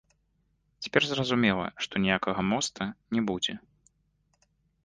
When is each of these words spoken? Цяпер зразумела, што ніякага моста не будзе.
Цяпер 0.85 1.01
зразумела, 1.09 1.65
што 1.87 1.93
ніякага 2.05 2.41
моста 2.51 2.83
не 3.19 3.25
будзе. 3.29 3.53